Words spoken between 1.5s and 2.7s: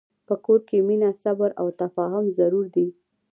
او تفاهم ضرور